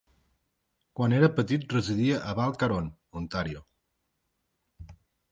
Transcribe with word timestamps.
Quan 0.99 1.11
era 1.17 1.27
petit, 1.39 1.67
residia 1.75 2.21
a 2.31 2.33
Val 2.39 2.55
Caron, 2.63 2.87
Ontario. 3.21 3.61